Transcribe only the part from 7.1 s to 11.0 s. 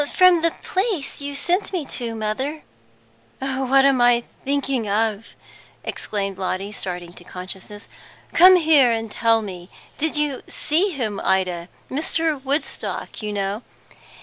to consciousness. "Come here, and tell me. Did you see see